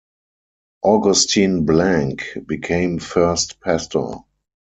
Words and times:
Augustin 0.81 1.63
Blanc 1.63 2.23
became 2.47 2.97
first 2.97 3.59
pastor. 3.59 4.15